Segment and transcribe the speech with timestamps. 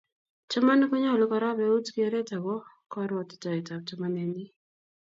[0.49, 2.55] Chamaniik konyolu korop eut kereet ako
[2.91, 4.45] karwotitoetab chamanenyi.